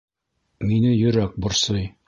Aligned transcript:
Мине 0.71 0.95
йөрәк 0.95 1.39
борсой 1.47 1.91